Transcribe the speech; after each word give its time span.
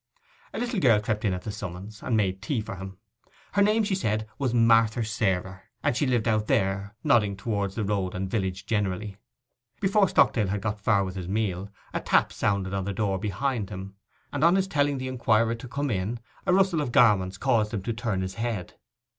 A 0.51 0.57
little 0.57 0.79
girl 0.79 0.99
crept 0.99 1.25
in 1.25 1.33
at 1.35 1.43
the 1.43 1.51
summons, 1.51 2.01
and 2.01 2.17
made 2.17 2.41
tea 2.41 2.59
for 2.59 2.77
him. 2.77 2.97
Her 3.51 3.61
name, 3.61 3.83
she 3.83 3.93
said, 3.93 4.27
was 4.39 4.51
Marther 4.51 5.03
Sarer, 5.05 5.65
and 5.83 5.95
she 5.95 6.07
lived 6.07 6.27
out 6.27 6.47
there, 6.47 6.95
nodding 7.03 7.37
towards 7.37 7.75
the 7.75 7.83
road 7.83 8.15
and 8.15 8.27
village 8.27 8.65
generally. 8.65 9.17
Before 9.79 10.09
Stockdale 10.09 10.47
had 10.47 10.61
got 10.61 10.79
far 10.81 11.03
with 11.03 11.13
his 11.15 11.27
meal, 11.27 11.69
a 11.93 11.99
tap 11.99 12.33
sounded 12.33 12.73
on 12.73 12.85
the 12.85 12.93
door 12.93 13.19
behind 13.19 13.69
him, 13.69 13.93
and 14.33 14.43
on 14.43 14.55
his 14.55 14.67
telling 14.67 14.97
the 14.97 15.07
inquirer 15.07 15.53
to 15.53 15.67
come 15.67 15.91
in, 15.91 16.19
a 16.47 16.51
rustle 16.51 16.81
of 16.81 16.91
garments 16.91 17.37
caused 17.37 17.71
him 17.71 17.83
to 17.83 17.93
turn 17.93 18.21
his 18.23 18.33
head. 18.33 18.79